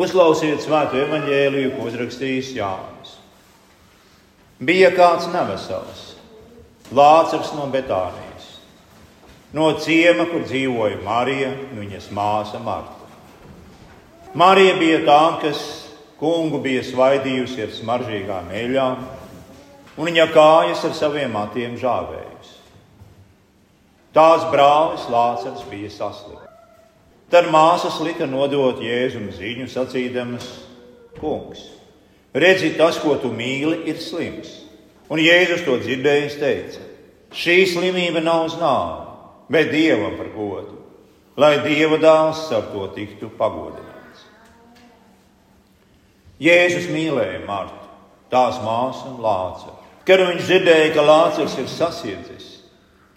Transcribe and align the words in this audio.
Uzklausiet 0.00 0.62
svēto 0.64 0.96
evaņģēliju, 0.96 1.74
ko 1.74 1.90
uzrakstījis 1.90 2.54
Jānis. 2.56 3.18
Bija 4.60 4.88
kāds 4.96 5.26
nevesels, 5.32 6.06
Lācars 6.96 7.52
no 7.56 7.66
Betānijas, 7.72 8.46
no 9.56 9.68
ciema, 9.80 10.24
kur 10.30 10.46
dzīvoja 10.48 11.02
Marija 11.04 11.52
un 11.52 11.84
viņas 11.84 12.08
māsa 12.16 12.60
Marta. 12.64 12.96
Marija 14.40 14.74
bija 14.80 15.04
tā, 15.04 15.20
kas 15.44 15.62
kungu 16.20 16.62
bija 16.64 16.82
svaidījusi 16.86 17.64
ar 17.66 17.72
smaržīgām 17.76 18.52
eļļām, 18.56 19.08
un 19.96 20.08
viņa 20.08 20.30
kājas 20.34 20.84
ar 20.88 20.96
saviem 20.96 21.32
matiem 21.36 21.76
žāvējusi. 21.80 22.56
Tās 24.16 24.48
brālis 24.52 25.10
Lācars 25.12 25.66
bija 25.70 25.92
saslims. 25.92 26.49
Tad 27.30 27.46
māsas 27.46 28.00
lika 28.02 28.26
nodot 28.26 28.80
Jēzum 28.82 29.28
ziņu, 29.36 29.68
sacīdamas: 29.70 30.46
Kungs, 31.20 31.62
redzi, 32.34 32.72
tas, 32.78 32.98
ko 32.98 33.14
tu 33.22 33.30
mīli, 33.30 33.84
ir 33.90 34.00
slims. 34.02 34.56
Un 35.10 35.22
Jēzus 35.22 35.62
to 35.66 35.76
dzirdējis, 35.78 36.38
teica: 36.40 36.82
Šī 37.30 37.62
slimība 37.70 38.22
nav 38.22 38.48
uz 38.48 38.56
nāvi, 38.58 39.06
bet 39.54 39.70
dievam 39.70 40.16
par 40.18 40.32
godu, 40.34 40.80
lai 41.38 41.60
dieva 41.62 42.00
dēls 42.02 42.48
ar 42.54 42.66
to 42.72 42.88
tiktu 42.96 43.30
pagodināts. 43.38 44.26
Jēzus 46.42 46.88
mīlēja 46.90 47.44
Martu, 47.46 47.86
tās 48.32 48.58
māsu 48.64 49.12
un 49.12 49.22
lācu. 49.22 49.76
Kad 50.08 50.24
viņš 50.24 50.42
dzirdēja, 50.48 50.90
ka 50.96 51.06
lācis 51.06 51.54
ir 51.60 51.70
sasiedzis, 51.70 52.46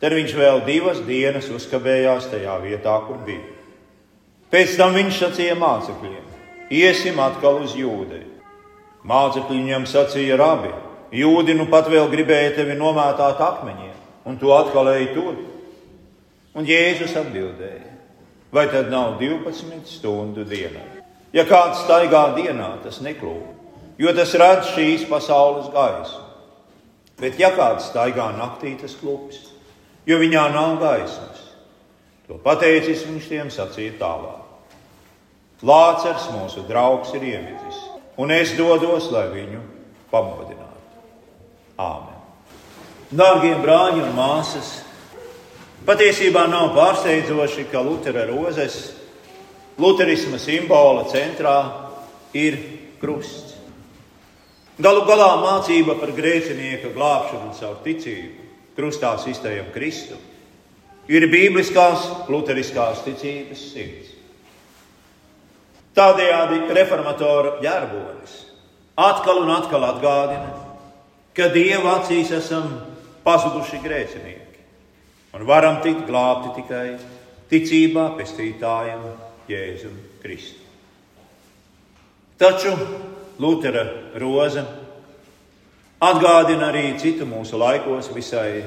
tad 0.02 0.14
viņš 0.14 0.34
vēl 0.38 0.61
divas 0.67 1.02
dienas 1.08 1.50
uzkabējās 1.50 2.30
tajā 2.30 2.59
vietā, 2.61 3.00
kur 3.08 3.22
bija. 3.25 3.62
Pēc 4.53 4.75
tam 4.77 4.93
viņš 4.93 5.16
sacīja 5.17 5.53
mācekļiem: 5.57 6.25
Iesim 6.70 7.17
atkal 7.23 7.63
uz 7.63 7.71
jūdeju. 7.73 8.30
Mācekļi 9.09 9.55
viņam 9.64 9.88
sacīja, 9.89 10.38
rabi, 10.38 10.69
jūdi 11.17 11.55
nu 11.58 11.66
pat 11.72 11.89
vēl 11.89 12.05
gribēja 12.11 12.52
tevi 12.59 12.75
nomētāt 12.78 13.41
akmeņiem, 13.41 13.95
un 14.30 14.38
tu 14.38 14.53
atkal 14.53 14.91
ej 14.94 15.08
tur. 15.16 15.39
Un 16.53 16.69
Jēzus 16.69 17.16
atbildēja: 17.17 17.95
Vai 18.53 18.67
tad 18.69 18.94
nav 18.94 19.17
12 19.17 19.89
stundu 19.89 20.45
dienā? 20.45 20.85
Ja 21.33 21.47
kāds 21.50 21.81
staigā 21.88 22.28
dienā, 22.38 22.75
tas 22.83 23.02
neklūp, 23.02 23.50
jo 23.97 24.13
tas 24.13 24.35
redz 24.38 24.69
šīs 24.75 25.08
pasaules 25.09 25.73
gaisu. 25.73 26.22
Bet 27.17 27.41
ja 27.41 27.50
kāds 27.58 27.89
staigā 27.89 28.30
naktī, 28.38 28.75
tas 28.78 28.94
klups, 29.02 29.41
jo 30.06 30.22
viņā 30.22 30.45
nav 30.53 30.78
gaismas. 30.78 31.41
To 32.30 32.38
pateicis 32.38 33.02
viņš 33.09 33.33
tiem 33.33 33.50
sacīja 33.50 33.97
tālāk. 33.97 34.42
Lācars, 35.64 36.28
mūsu 36.36 36.66
draugs, 36.67 37.14
ir 37.16 37.23
iemidzis, 37.23 37.78
un 38.19 38.33
es 38.36 38.52
dodos, 38.58 39.08
lai 39.14 39.30
viņu 39.31 39.61
pamodinātu. 40.11 41.00
Āmen! 41.80 42.19
Dārgie 43.14 43.53
brāļi 43.61 44.02
un 44.03 44.11
māsas, 44.17 44.73
patiesībā 45.88 46.47
nav 46.52 46.73
pārsteidzoši, 46.75 47.67
ka 47.72 47.84
Lutera 47.86 48.25
rozes, 48.28 48.78
Lutherisma 49.80 50.38
simbola 50.38 51.08
centrā 51.09 51.58
ir 52.38 52.59
krusts. 53.02 53.56
Galu 54.84 55.03
galā 55.06 55.30
mācība 55.41 55.95
par 56.02 56.11
grēcinieka 56.17 56.91
glābšanu 56.95 57.53
caur 57.59 57.78
ticību, 57.86 58.47
krustā 58.78 59.14
iztējam 59.30 59.69
Kristu, 59.73 60.17
ir 61.08 61.28
bībliskās, 61.30 62.09
luteriskās 62.34 63.03
ticības 63.06 63.67
sirds. 63.73 64.12
Tādējādi 65.94 66.63
reformatora 66.73 67.58
ģērbonis 67.61 68.39
atkal 68.97 69.44
un 69.44 69.52
atkal 69.53 69.83
atgādina, 69.86 70.50
ka 71.33 71.50
Dieva 71.53 72.00
acīs 72.00 72.31
esam 72.33 72.69
pazuduši 73.25 73.81
grēcinieki 73.84 74.63
un 75.34 75.45
varam 75.50 75.79
tikt 75.85 76.06
glābti 76.09 76.53
tikai 76.59 76.88
ticībā 77.50 78.12
pestītājam 78.18 79.06
Jēzum 79.50 79.95
Kristum. 80.22 80.62
Taču 82.41 82.73
Lutera 83.41 83.85
roza 84.22 84.66
atgādina 86.03 86.69
arī 86.69 86.94
citu 87.01 87.25
mūsu 87.29 87.57
laikos 87.62 88.09
visai 88.13 88.63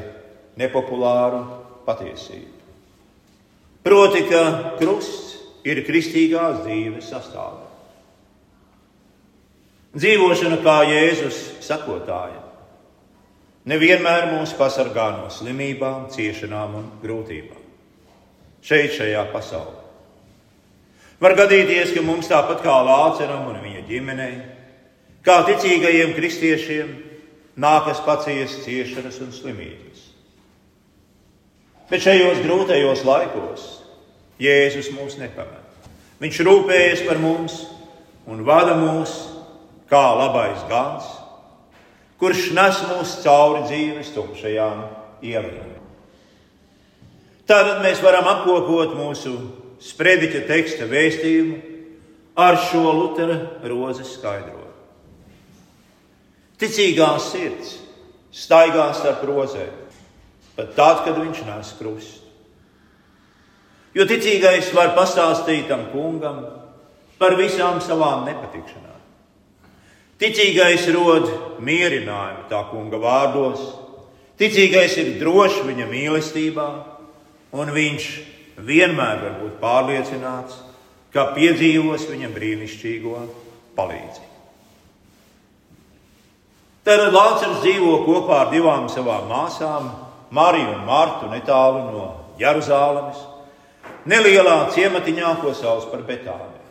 nepopulāru 0.59 1.43
patiesību. 1.87 2.55
Proti, 3.87 4.25
ka 4.27 4.43
krusts 4.81 5.26
ir 5.67 5.83
kristīgās 5.87 6.63
dzīves 6.65 7.11
sastāvdaļa. 7.11 7.73
Dzīvošana 9.97 10.59
kā 10.61 10.81
Jēzus 10.91 11.39
sakotāja 11.65 12.43
nevienmēr 13.67 14.29
mūs 14.35 14.53
pasargā 14.59 15.09
no 15.17 15.31
slimībām, 15.33 16.11
ciešanām 16.13 16.77
un 16.79 16.91
grūtībām. 17.03 17.63
Šeit, 18.67 18.93
šajā 18.99 19.25
pasaulē. 19.33 19.83
Var 21.23 21.35
gadīties, 21.39 21.95
ka 21.97 22.03
mums 22.05 22.29
tāpat 22.29 22.61
kā 22.61 22.75
Lāceram 22.85 23.49
un 23.49 23.63
viņa 23.63 23.87
ģimenei, 23.89 24.35
kā 25.25 25.39
ticīgajiem 25.49 26.13
kristiešiem, 26.19 26.93
nākas 27.57 28.03
paciest 28.05 28.67
ciešanas 28.67 29.17
un 29.25 29.33
slimības. 29.33 30.05
Bet 31.89 32.05
šajos 32.05 32.43
grūtajos 32.45 33.05
laikos 33.07 33.67
Jēzus 34.43 34.91
mūs 34.93 35.17
nepamet. 35.21 35.63
Viņš 36.21 36.41
rūpējas 36.45 37.05
par 37.09 37.21
mums 37.21 37.61
un 38.29 38.43
vada 38.45 38.75
mūs 38.79 39.15
kā 39.91 40.03
labais 40.19 40.65
gans, 40.71 41.07
kurš 42.21 42.51
nes 42.57 42.83
mūs 42.91 43.17
cauri 43.23 43.65
dzīves 43.69 44.13
tumšajām 44.17 44.83
ielām. 45.25 45.73
Tātad 47.47 47.85
mēs 47.85 48.03
varam 48.03 48.27
apkopot 48.27 48.97
mūsu 48.99 49.37
sprediķa 49.87 50.43
teksta 50.49 50.89
vēstījumu 50.91 51.61
ar 52.37 52.59
šo 52.69 52.91
Lutera 52.91 53.39
rozes 53.63 54.17
skaidrojumu. 54.17 54.65
Ticīgās 56.57 57.31
sirds 57.33 57.77
staigās 58.37 58.99
starp 59.01 59.23
rozēm, 59.29 59.73
pat 60.57 60.73
tad, 60.77 61.03
kad 61.05 61.19
viņš 61.21 61.43
nes 61.47 61.73
krustu. 61.79 62.26
Jo 63.97 64.05
ticīgais 64.05 64.75
var 64.77 64.91
pastāstīt 64.93 65.71
tam 65.71 65.87
kungam 65.89 66.43
par 67.17 67.33
visām 67.39 67.79
savām 67.81 68.27
nepatikšanām. 68.29 68.99
Ticīgais 70.21 70.85
rod 70.93 71.31
mierinājumu 71.65 72.45
tā 72.51 72.61
kunga 72.69 73.01
vārdos, 73.01 73.63
ticīgais 74.41 74.97
ir 75.01 75.15
drošs 75.21 75.63
viņa 75.65 75.87
mīlestībā, 75.89 76.67
un 77.57 77.73
viņš 77.73 78.09
vienmēr 78.69 79.23
var 79.23 79.39
būt 79.41 79.55
pārliecināts, 79.63 80.59
ka 81.13 81.31
piedzīvos 81.37 82.05
viņa 82.11 82.29
brīnišķīgo 82.35 83.23
palīdzību. 83.77 84.33
Tad 86.85 87.07
Lācis 87.17 87.63
dzīvo 87.65 88.03
kopā 88.05 88.43
ar 88.45 88.53
divām 88.53 88.91
savām 88.93 89.25
māsām, 89.33 89.89
Mariju 90.37 90.75
un 90.75 90.85
Martu, 90.85 91.31
netālu 91.33 91.81
no 91.95 92.05
Jeruzalemes 92.39 93.25
nelielā 94.09 94.71
ciematiņā, 94.75 95.33
ko 95.43 95.53
sauc 95.55 95.89
par 95.91 96.05
Betāniju. 96.07 96.63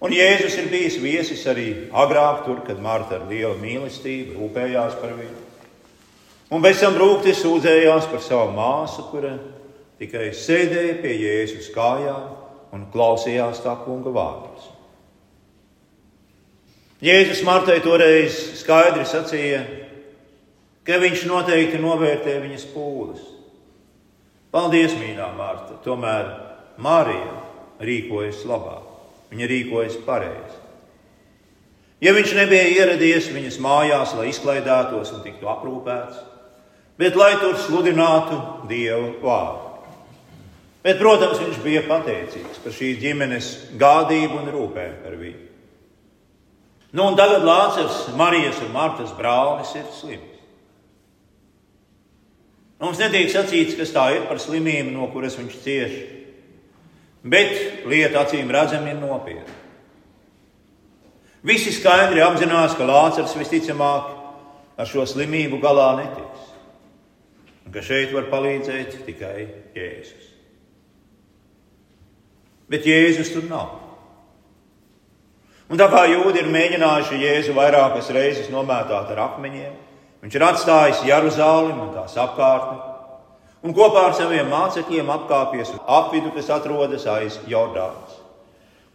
Un 0.00 0.14
Jēzus 0.16 0.56
ir 0.62 0.70
bijis 0.72 0.96
viesis 1.00 1.42
arī 1.50 1.68
agrāk, 1.92 2.44
tur, 2.46 2.62
kad 2.64 2.80
Marta 2.80 3.18
ar 3.18 3.26
lielu 3.28 3.58
mīlestību 3.60 4.38
rūpējās 4.38 4.96
par 5.00 5.12
viņu. 5.18 5.46
Un 6.50 6.64
pēc 6.64 6.80
tam 6.82 6.96
rūkti 6.98 7.34
sūdzējās 7.36 8.08
par 8.10 8.22
savu 8.24 8.54
māsu, 8.56 9.04
kura 9.12 9.34
tikai 10.00 10.30
sēdēja 10.34 10.96
pie 11.02 11.12
Jēzus 11.20 11.68
kājām 11.74 12.30
un 12.74 12.86
klausījās 12.90 13.60
tā 13.62 13.76
kunga 13.84 14.12
vārdus. 14.14 14.70
Jēzus 17.04 17.44
Martai 17.44 17.78
toreiz 17.84 18.38
skaidri 18.60 19.04
sacīja, 19.08 19.60
ka 20.84 20.98
viņš 21.00 21.26
noteikti 21.28 21.80
novērtē 21.80 22.40
viņas 22.40 22.66
pūles 22.72 23.39
Paldies, 24.50 24.96
mīļā 24.98 25.28
Marta! 25.36 25.76
Tomēr 25.84 26.30
Marija 26.82 27.36
rīkojas 27.86 28.42
labāk. 28.48 28.88
Viņa 29.30 29.46
rīkojas 29.46 29.98
pareizi. 30.06 30.58
Ja 32.00 32.14
viņš 32.16 32.32
nebija 32.34 32.68
ieradies 32.72 33.28
viņas 33.30 33.60
mājās, 33.62 34.14
lai 34.16 34.30
izklaidētos 34.30 35.12
un 35.14 35.22
tiktu 35.22 35.50
aprūpēts, 35.52 36.22
bet 36.98 37.18
lai 37.18 37.34
tur 37.42 37.58
sludinātu 37.60 38.38
Dieva 38.70 39.12
vārdu. 39.20 39.66
Bet, 40.80 40.96
protams, 40.96 41.36
viņš 41.42 41.58
bija 41.60 41.84
pateicīgs 41.84 42.62
par 42.64 42.72
šīs 42.72 42.98
ģimenes 43.02 43.48
gādību 43.80 44.38
un 44.40 44.48
rūpēm 44.54 44.94
par 45.04 45.18
viņu. 45.20 45.46
Nu, 46.96 47.04
un 47.04 47.18
tagad 47.20 47.44
Lācis, 47.46 48.06
Marijas 48.18 48.58
un 48.64 48.72
Martas 48.74 49.12
brālis 49.14 49.74
ir 49.76 49.84
slims. 49.94 50.29
Mums 52.80 53.00
netiek 53.00 53.28
sacīts, 53.28 53.76
kas 53.76 53.92
tā 53.92 54.06
ir 54.16 54.22
par 54.28 54.40
slimību, 54.40 54.94
no 54.94 55.10
kuras 55.12 55.36
viņš 55.36 55.56
cieš. 55.64 55.96
Bet 57.20 57.84
lieta 57.88 58.22
acīm 58.24 58.48
redzama 58.48 58.94
ir 58.94 58.96
nopietna. 59.02 59.58
Visi 61.44 61.72
skaidri 61.72 62.20
apzinās, 62.24 62.74
ka 62.76 62.88
Lācis 62.88 63.36
visticamāk 63.36 64.08
ar 64.80 64.88
šo 64.88 65.04
slimību 65.08 65.60
galā 65.60 65.90
netiks. 66.00 66.48
Un 67.66 67.72
ka 67.76 67.84
šeit 67.84 68.12
var 68.16 68.28
palīdzēt 68.32 68.96
tikai 69.06 69.46
Jēzus. 69.76 70.32
Bet 72.70 72.88
Jēzus 72.88 73.32
tur 73.34 73.44
nav. 73.48 73.76
Un 75.70 75.78
tā 75.78 75.86
kā 75.92 76.02
jūdzi 76.10 76.42
ir 76.42 76.50
mēģinājuši 76.50 77.20
Jēzu 77.22 77.54
vairākas 77.54 78.08
reizes 78.14 78.50
nomētāt 78.50 79.12
ar 79.12 79.24
akmeņiem, 79.28 79.76
viņš 80.22 80.36
ir 80.36 80.46
atstājis 80.46 81.04
Jeruzalem 81.08 81.78
un 81.84 81.92
tās 81.94 82.16
apkārtni, 82.20 82.80
un 83.64 83.76
kopā 83.76 84.08
ar 84.08 84.16
saviem 84.18 84.50
mācekļiem 84.52 85.12
apkāpies 85.16 85.72
apvidu, 85.86 86.32
kas 86.36 86.50
atrodas 86.52 87.06
aiz 87.10 87.38
Jordānas, 87.50 88.18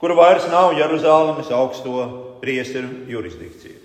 kur 0.02 0.16
vairs 0.18 0.48
nav 0.52 0.76
Jeruzalemes 0.78 1.52
augsto 1.54 2.06
priesteru 2.42 3.06
jurisdikcija. 3.10 3.82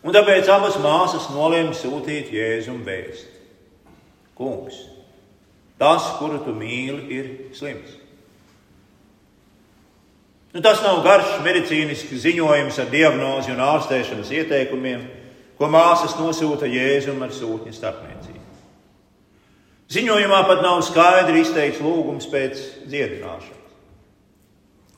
Un 0.00 0.16
tāpēc 0.16 0.48
abas 0.48 0.78
māsas 0.80 1.28
nolēma 1.34 1.74
sūtīt 1.76 2.30
Jēzum 2.32 2.80
vēst. 2.86 3.28
Kungs, 4.38 4.78
tas, 5.76 6.06
kuru 6.16 6.38
tu 6.40 6.54
mīli, 6.56 7.02
ir 7.12 7.26
slims. 7.52 7.98
Nu, 10.50 10.62
tas 10.64 10.80
nav 10.82 11.02
garš 11.04 11.36
medicīnisks 11.44 12.24
ziņojums 12.24 12.80
ar 12.82 12.88
diagnozi 12.90 13.52
un 13.52 13.60
ārstēšanas 13.62 14.32
ieteikumiem, 14.34 15.04
ko 15.60 15.68
māsas 15.68 16.14
nosūta 16.16 16.64
Jēzum 16.64 17.20
ar 17.20 17.34
sūtņa 17.36 17.74
starpniecību. 17.76 18.38
Ziņojumā 19.92 20.38
pat 20.48 20.62
nav 20.64 20.78
skaidri 20.86 21.42
izteikts 21.44 21.82
lūgums 21.84 22.28
pēc 22.32 22.62
dziedināšanas. 22.88 23.74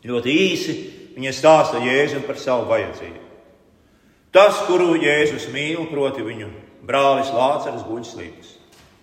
Ļoti 0.07 0.35
īsi 0.45 0.75
viņa 1.17 1.33
stāsta 1.35 1.83
Jēzum 1.83 2.23
par 2.29 2.39
savu 2.39 2.69
vajadzību. 2.71 3.25
Tas, 4.33 4.63
kuru 4.69 4.95
Jēzus 5.03 5.49
mīl, 5.51 5.83
proti 5.91 6.23
viņu 6.25 6.53
brālis 6.87 7.35
Lācis 7.35 7.83
guļ 7.89 8.07
slims, 8.07 8.55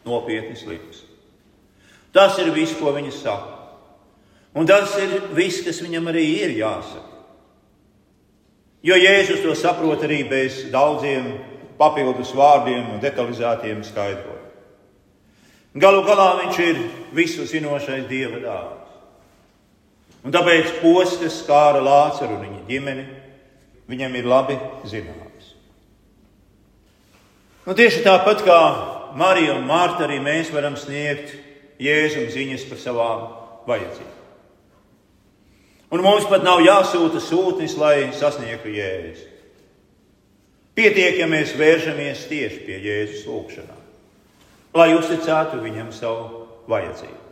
nopietni 0.07 0.55
slims. 0.55 1.03
Tas 2.15 2.39
ir 2.39 2.53
viss, 2.55 2.77
ko 2.79 2.95
viņa 2.95 3.11
saka. 3.19 3.57
Un 4.55 4.65
tas 4.65 4.95
ir 4.97 5.19
viss, 5.35 5.59
kas 5.65 5.83
viņam 5.83 6.07
arī 6.09 6.23
ir 6.39 6.55
jāsaka. 6.55 7.19
Jo 8.79 8.95
Jēzus 8.95 9.43
to 9.43 9.53
saprot 9.59 10.07
arī 10.07 10.23
bez 10.23 10.63
daudziem 10.71 11.33
papildus 11.79 12.33
vārdiem 12.35 12.91
un 12.93 13.01
detalizētiem 13.03 13.81
skaidrojumiem. 13.87 14.45
Galu 15.79 16.03
galā 16.03 16.29
viņš 16.41 16.59
ir 16.65 16.79
visu 17.15 17.45
zinošais 17.47 18.07
dieva 18.09 18.41
dārsts. 18.43 18.95
Un 20.25 20.33
tāpēc 20.35 20.79
posms 20.81 21.39
skāra 21.43 21.79
Lācaru 21.83 22.35
un 22.35 22.45
viņa 22.47 22.63
ģimeni 22.67 23.05
viņam 23.89 24.15
ir 24.19 24.27
labi 24.27 24.57
zināms. 24.89 25.53
Nu, 27.65 27.75
tieši 27.77 28.03
tāpat 28.03 28.43
kā 28.43 28.59
Marija 29.17 29.55
un 29.55 29.67
Mārta, 29.69 30.07
arī 30.07 30.19
mēs 30.21 30.51
varam 30.53 30.75
sniegt 30.77 31.35
Jēzum 31.79 32.27
ziņas 32.33 32.65
par 32.67 32.81
savām 32.81 33.21
vajadzībām. 33.69 34.15
Un 35.89 36.03
mums 36.05 36.27
pat 36.29 36.43
nav 36.45 36.59
jāsūta 36.61 37.21
sūtnis, 37.23 37.77
lai 37.79 38.09
sasniegtu 38.13 38.73
Jēzu. 38.73 39.28
Pietiek, 40.79 41.17
ja 41.19 41.25
mēs 41.27 41.57
vēršamies 41.59 42.21
tieši 42.29 42.61
pie 42.63 42.77
Jēzus 42.79 43.25
lūgšanā, 43.27 43.73
lai 44.79 44.93
uzticētu 44.95 45.57
viņam 45.59 45.89
savu 45.91 46.45
vajadzību. 46.71 47.25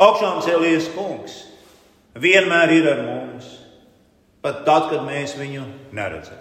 Augšām 0.00 0.38
cēlies 0.46 0.86
kungs 0.94 1.40
vienmēr 2.14 2.70
ir 2.76 2.86
ar 2.92 3.02
mums 3.02 3.48
pat 4.44 4.62
tad, 4.68 4.86
kad 4.92 5.02
mēs 5.08 5.34
viņu 5.40 5.66
neredzam. 5.96 6.38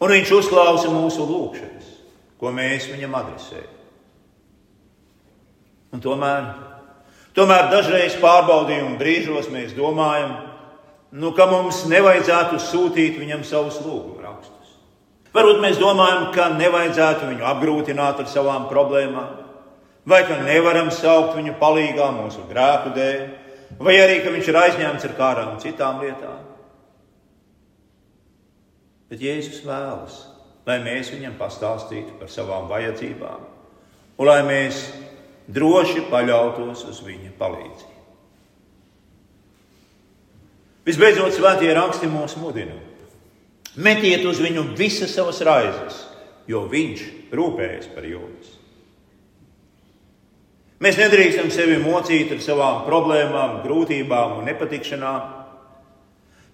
Un 0.00 0.16
viņš 0.16 0.32
uzklausa 0.40 0.88
mūsu 0.88 1.28
lūgšanas, 1.28 1.92
ko 2.40 2.56
mēs 2.56 2.88
viņam 2.88 3.14
adresējam. 3.20 3.70
Un 5.92 6.02
tomēr, 6.02 6.48
tomēr 7.36 7.68
dažreiz 7.70 8.16
pārbaudījuma 8.24 8.96
brīžos 8.98 9.52
mēs 9.52 9.76
domājam, 9.76 10.34
nu, 11.14 11.30
ka 11.34 11.46
mums 11.50 11.84
nevajadzētu 11.90 12.58
sūtīt 12.58 13.18
viņam 13.20 13.44
savus 13.46 13.78
lūgumu 13.84 14.22
rakstus. 14.24 14.74
Varbūt 15.34 15.60
mēs 15.62 15.78
domājam, 15.78 16.28
ka 16.34 16.48
nevajadzētu 16.54 17.30
viņu 17.30 17.46
apgrūtināt 17.50 18.22
ar 18.22 18.28
savām 18.30 18.66
problēmām, 18.70 19.38
vai 20.06 20.20
ka 20.26 20.40
nevaram 20.42 20.90
saukt 20.94 21.36
viņu 21.38 21.56
palīgā 21.60 22.10
mūsu 22.18 22.44
grēku 22.50 22.94
dēļ, 22.98 23.22
vai 23.78 23.96
arī 24.02 24.20
ka 24.24 24.34
viņš 24.34 24.50
ir 24.50 24.60
aizņemts 24.64 25.08
ar 25.08 25.16
kādām 25.18 25.56
citām 25.62 26.02
lietām. 26.02 26.42
Bet 29.10 29.22
Jēzus 29.22 29.62
vēlas, 29.66 30.20
lai 30.66 30.80
mēs 30.82 31.12
viņam 31.14 31.38
pastāstītu 31.38 32.18
par 32.18 32.30
savām 32.32 32.66
vajadzībām, 32.70 33.42
un 34.18 34.30
lai 34.30 34.40
mēs 34.46 34.86
droši 35.46 36.06
paļautos 36.10 36.86
uz 36.90 37.02
viņa 37.04 37.34
palīdzību. 37.38 37.93
Visbeidzot, 40.84 41.32
svētie 41.32 41.70
raksti 41.72 42.10
mūs 42.12 42.36
mudina. 42.36 42.76
Metiet 43.80 44.24
uz 44.28 44.38
viņu 44.42 44.68
visas 44.78 45.14
savas 45.16 45.40
raizes, 45.42 46.02
jo 46.46 46.66
viņš 46.70 47.06
rūpējas 47.34 47.88
par 47.94 48.04
jums. 48.06 48.52
Mēs 50.84 50.98
nedrīkstam 51.00 51.48
sevi 51.54 51.78
mocīt 51.80 52.34
ar 52.34 52.42
savām 52.44 52.82
problēmām, 52.84 53.62
grūtībām 53.64 54.38
un 54.38 54.48
nepatikšanām. 54.50 55.32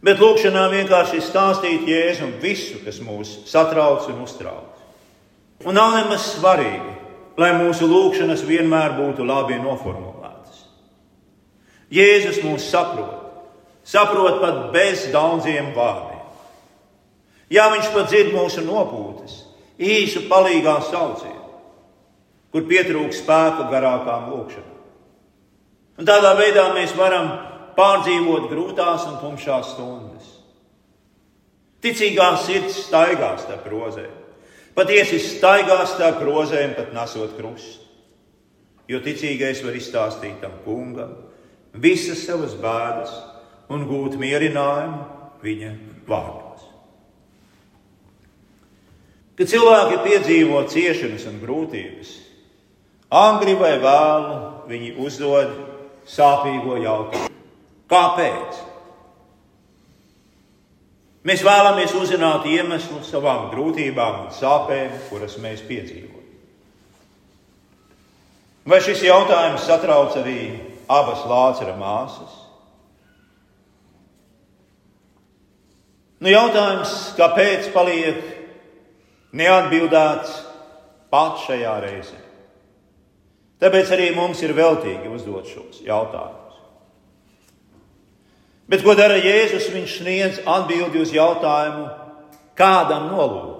Bet 0.06 0.20
lūkšanā 0.22 0.62
vienkārši 0.72 1.20
stāstīt 1.24 1.88
Jēzum 1.90 2.36
visu, 2.40 2.78
kas 2.84 3.02
mūs 3.04 3.40
satrauc 3.50 4.06
un 4.12 4.22
uztrauc. 4.24 4.78
Un 5.66 5.76
nav 5.76 5.92
nemaz 5.98 6.30
svarīgi, 6.38 6.94
lai 7.40 7.50
mūsu 7.58 7.88
lūkšanas 7.90 8.46
vienmēr 8.48 8.94
būtu 8.96 9.26
labi 9.28 9.58
noformulētas. 9.60 10.62
Jēzus 11.92 12.40
mūs 12.46 12.70
saprot, 12.70 13.19
saprot 13.90 14.40
pat 14.42 14.70
bez 14.74 15.08
daudziem 15.12 15.72
vārdiem. 15.74 16.18
Jā, 17.50 17.66
viņš 17.72 17.90
pat 17.94 18.10
dzird 18.10 18.34
mūsu 18.36 18.62
nopūtas, 18.62 19.40
īsu 19.82 20.28
palīgā 20.30 20.76
saucienu, 20.86 21.48
kur 22.54 22.66
pietrūks 22.70 23.24
spēka 23.24 23.66
garākām 23.72 24.28
lūkšanām. 24.30 24.76
Un 26.00 26.06
tādā 26.08 26.36
veidā 26.38 26.68
mēs 26.76 26.94
varam 26.96 27.32
pārdzīvot 27.76 28.46
grūtās 28.52 29.08
un 29.10 29.18
tumšās 29.20 29.74
stundas. 29.74 30.36
Ticīgā 31.82 32.30
sirds 32.44 32.78
staigās 32.86 33.42
starp 33.46 33.66
rozēm. 33.72 34.14
Patiesi 34.76 35.18
staigās 35.20 35.96
starp 35.96 36.22
rozēm, 36.24 36.76
pat 36.76 36.92
nesot 36.94 37.34
krustu. 37.36 37.88
Jo 38.90 39.00
ticīgais 39.02 39.62
var 39.64 39.76
izstāstīt 39.78 40.40
tam 40.42 40.54
kungam 40.64 41.12
visas 41.72 42.24
savas 42.26 42.56
bēdas 42.58 43.12
un 43.70 43.86
gūt 43.88 44.16
mierinājumu 44.20 45.04
viņa 45.44 45.70
vārdos. 46.08 46.66
Kad 49.38 49.48
cilvēki 49.48 50.00
piedzīvo 50.04 50.64
ciešanas 50.68 51.24
un 51.30 51.38
grūtības, 51.40 52.10
angri 53.08 53.54
vai 53.56 53.76
vēlu 53.80 54.40
viņi 54.68 54.90
uzdod 55.00 55.54
sāpīgo 56.10 56.76
jautājumu. 56.82 57.30
Kāpēc? 57.90 58.58
Mēs 61.26 61.42
vēlamies 61.44 61.92
uzzināt 61.96 62.46
iemeslu 62.48 63.02
savām 63.04 63.50
grūtībām 63.52 64.26
un 64.26 64.30
sāpēm, 64.32 64.94
kuras 65.10 65.36
mēs 65.42 65.64
piedzīvojam. 65.68 66.16
Vai 68.70 68.78
šis 68.84 69.02
jautājums 69.04 69.64
satrauc 69.66 70.14
arī 70.20 70.40
abas 70.88 71.24
Lācara 71.28 71.74
māsas? 71.80 72.49
Nu, 76.20 76.28
jautājums, 76.28 76.90
kāpēc 77.16 77.70
paliek 77.72 78.18
neatbildēts 79.32 80.34
pat 81.12 81.40
šajā 81.46 81.76
reizē? 81.80 82.18
Tāpēc 83.60 83.92
arī 83.96 84.10
mums 84.16 84.40
ir 84.44 84.52
veltīgi 84.56 85.08
uzdot 85.08 85.48
šos 85.48 85.80
jautājumus. 85.84 86.58
Bet 88.70 88.84
ko 88.84 88.94
dara 88.96 89.16
Jēzus? 89.16 89.70
Viņš 89.72 89.96
sniedz 90.00 90.42
atbildi 90.48 91.00
uz 91.02 91.12
jautājumu, 91.12 91.88
kādam 92.56 93.08
nolūkam. 93.10 93.56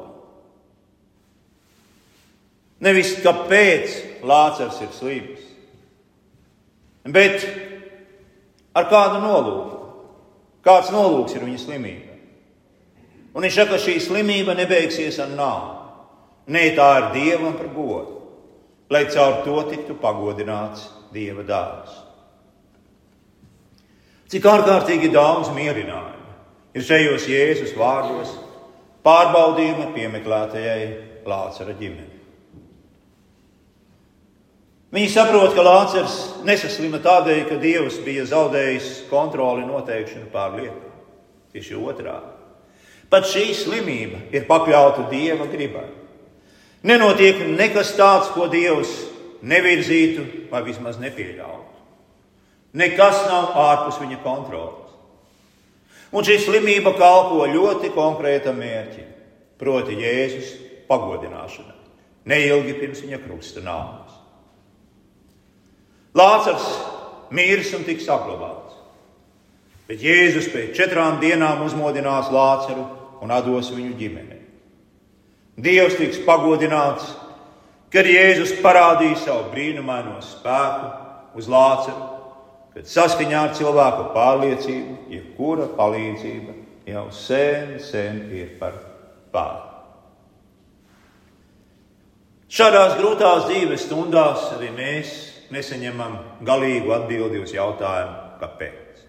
Nevis 2.85 3.17
kāpēc 3.25 3.97
Lācars 4.25 4.79
ir 4.85 4.93
slims, 4.97 5.43
bet 7.09 7.45
ar 8.77 8.89
kādu 8.93 9.21
nolūku. 9.25 9.77
Kāds 10.65 10.93
nolūks 10.93 11.37
ir 11.37 11.45
viņa 11.45 11.61
slimība? 11.61 12.10
Un 13.35 13.47
viņš 13.47 13.57
saka, 13.61 13.77
ka 13.77 13.83
šī 13.85 13.97
slimība 14.03 14.57
nebeigsies 14.59 15.21
ar 15.23 15.31
nāvi. 15.35 15.77
Nē, 16.51 16.63
tā 16.75 16.89
ir 16.99 17.09
dievam 17.15 17.55
par 17.55 17.69
godu, 17.71 18.17
lai 18.91 19.05
caur 19.13 19.43
to 19.45 19.61
tiktu 19.71 19.95
pagodināts 20.03 20.89
dieva 21.15 21.45
dāvāts. 21.47 22.01
Cik 24.31 24.47
ārkārtīgi 24.47 25.11
daudz 25.15 25.51
mierinājumu 25.55 26.35
ir 26.75 26.87
šajos 26.87 27.27
Jēzus 27.31 27.75
vārdos 27.79 28.35
pārbaudījuma 29.07 29.91
piemeklētajai 29.95 30.83
Lācara 31.27 31.75
ģimenei. 31.79 32.19
Viņi 34.91 35.11
saprot, 35.13 35.53
ka 35.55 35.63
Lācars 35.63 36.17
nesaslima 36.43 36.99
tādēļ, 37.03 37.45
ka 37.47 37.61
Dievs 37.63 38.01
bija 38.03 38.25
zaudējis 38.27 39.05
kontroli 39.11 39.63
noteikšanu 39.69 40.27
pār 40.33 40.57
lietām. 40.59 40.97
Tieši 41.55 41.79
otrādi. 41.79 42.40
Pat 43.11 43.27
šī 43.27 43.49
slimība 43.59 44.21
ir 44.31 44.47
pakļauta 44.47 45.09
Dieva 45.11 45.49
gribai. 45.51 45.89
Nenotiek 46.87 47.43
nekas 47.51 47.93
tāds, 47.99 48.31
ko 48.33 48.47
Dievs 48.49 48.93
nevirzītu 49.43 50.51
vai 50.53 50.63
vismaz 50.65 51.01
nepieļautu. 51.03 51.67
Nekas 52.79 53.25
nav 53.27 53.57
ārpus 53.59 53.99
viņa 53.99 54.21
kontrolas. 54.23 54.95
Un 56.15 56.27
šī 56.27 56.39
slimība 56.43 56.95
kalpo 56.99 57.45
ļoti 57.51 57.91
konkrētam 57.95 58.57
mērķim, 58.63 59.11
proti, 59.59 59.99
Jēzus 59.99 60.55
pagodināšanai, 60.89 61.77
neilgi 62.31 62.75
pirms 62.79 63.03
viņa 63.05 63.21
krusta 63.27 63.63
nāves. 63.63 64.17
Lācars 66.19 66.67
miris 67.31 67.71
un 67.79 67.85
tiks 67.87 68.09
saglabāts, 68.09 68.75
bet 69.87 70.03
Jēzus 70.03 70.51
pēc 70.51 70.75
četrām 70.79 71.21
dienām 71.23 71.63
uzmodinās 71.67 72.33
Lācaru 72.35 72.89
un 73.21 73.35
dos 73.47 73.71
viņu 73.75 73.97
ģimenei. 73.99 74.41
Dievs 75.61 75.99
tiks 75.99 76.21
pagodināts, 76.25 77.11
kad 77.93 78.07
Jēzus 78.09 78.55
parādīja 78.63 79.19
savu 79.25 79.51
brīnumaino 79.53 80.21
spēku 80.25 81.39
uz 81.39 81.49
Lācaru, 81.51 82.07
kad 82.75 82.87
saskaņā 82.87 83.43
ar 83.49 83.57
cilvēku 83.59 84.07
pārliecību, 84.15 84.97
jebkura 85.11 85.67
palīdzība 85.77 86.55
jau 86.91 87.09
sen, 87.13 87.77
sen 87.83 88.23
ir 88.33 88.55
par 88.61 88.79
pāri. 89.35 89.67
Šādās 92.51 92.97
grūtās 92.99 93.45
dzīves 93.47 93.85
stundās 93.87 94.49
arī 94.57 94.73
mēs 94.75 95.11
nesaņemam 95.55 96.17
galīgu 96.47 96.95
atbildi 96.97 97.43
uz 97.45 97.53
jautājumu, 97.55 98.17
kāpēc. 98.41 99.05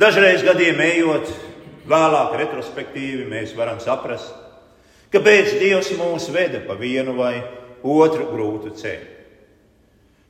Dažreiz 0.00 0.42
gadiem 0.42 0.80
ejot, 0.82 1.30
vēlāk 1.88 2.36
retrospektīvi 2.40 3.26
mēs 3.28 3.54
varam 3.56 3.80
saprast, 3.82 4.32
kāpēc 5.12 5.58
Dievs 5.60 5.92
mūs 5.98 6.30
veda 6.34 6.62
pa 6.66 6.76
vienu 6.78 7.16
vai 7.18 7.36
otru 7.84 8.30
grūtu 8.32 8.72
ceļu. 8.80 9.10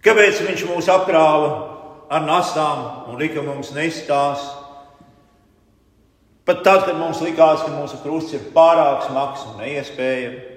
Kāpēc 0.04 0.42
Viņš 0.44 0.66
mūs 0.68 0.90
apkrāva 0.92 1.52
ar 2.12 2.24
nastām 2.26 3.08
un 3.08 3.20
lika 3.20 3.42
mums 3.42 3.72
nestās? 3.72 4.42
Pat 6.44 6.60
tad, 6.60 6.82
kad 6.84 6.98
mums 7.00 7.22
likās, 7.24 7.62
ka 7.64 7.72
mūsu 7.72 8.02
krusts 8.02 8.34
ir 8.36 8.50
pārāk 8.52 9.06
smags 9.06 9.46
un 9.48 9.62
neiespējams. 9.62 10.50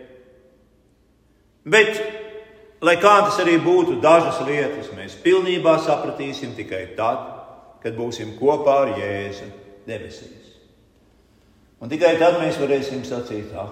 Bet, 1.67 2.01
lai 2.83 2.95
kā 2.99 3.13
tas 3.23 3.39
arī 3.43 3.55
būtu, 3.63 4.01
dažas 4.03 4.41
lietas 4.47 4.91
mēs 4.95 5.15
pilnībā 5.23 5.77
sapratīsim 5.83 6.53
tikai 6.59 6.83
tad, 6.99 7.23
kad 7.83 7.95
būsim 7.95 8.35
kopā 8.39 8.75
ar 8.83 8.93
Jēzu 8.99 9.47
debesīs. 9.87 10.36
Un 11.77 11.91
tikai 11.91 12.15
tad 12.17 12.39
mēs 12.41 12.57
varēsim 12.57 13.03
sacīt, 13.05 13.51
ah, 13.53 13.69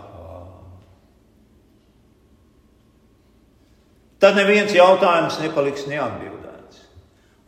tad 4.21 4.37
neviens 4.37 4.73
jautājums 4.75 5.39
nepaliks 5.41 5.87
neatbildēts. 5.89 6.83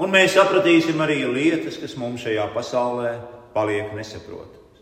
Un 0.01 0.13
mēs 0.13 0.33
sapratīsim 0.37 0.99
arī 1.01 1.23
lietas, 1.29 1.77
kas 1.81 1.95
mums 1.97 2.25
šajā 2.25 2.49
pasaulē 2.53 3.13
paliek 3.53 3.93
nesaprotamas. 3.97 4.81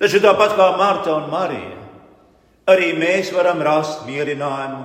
Taču 0.00 0.18
tāpat 0.24 0.56
kā 0.58 0.66
Marta 0.80 1.14
un 1.14 1.28
Marija, 1.30 1.78
arī 2.72 2.90
mēs 2.98 3.30
varam 3.34 3.60
rast 3.62 4.02
mierinājumu 4.08 4.82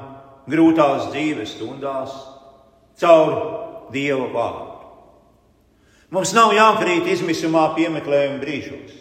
grūtās 0.51 1.09
dzīves 1.11 1.55
stundās 1.57 2.13
caur 3.01 3.33
Dieva 3.91 4.27
vārdu. 4.33 4.76
Mums 6.13 6.31
nav 6.35 6.53
jākrīt 6.55 7.09
izmisumā 7.11 7.65
piemeklējuma 7.75 8.39
brīžos. 8.39 8.93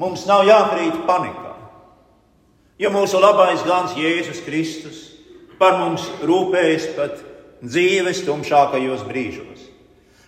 Mums 0.00 0.24
nav 0.28 0.46
jākrīt 0.48 1.02
panikā. 1.08 1.52
Ja 2.80 2.88
mūsu 2.92 3.20
labais 3.20 3.60
gans 3.66 3.92
Jēzus 3.98 4.40
Kristus 4.46 5.02
par 5.60 5.76
mums 5.82 6.06
rūpējas 6.24 6.86
pat 6.96 7.20
dzīves 7.60 8.22
tumšākajos 8.24 9.04
brīžos. 9.04 9.66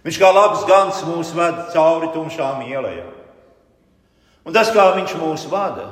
Viņš 0.04 0.18
kā 0.20 0.28
labs 0.34 0.66
gans 0.68 1.00
mūs 1.08 1.32
ved 1.36 1.64
cauri 1.72 2.10
tumšām 2.12 2.64
ielām. 2.68 3.08
Un 4.44 4.52
tas, 4.52 4.72
kā 4.74 4.90
viņš 4.98 5.14
mūs 5.16 5.46
vada, 5.48 5.86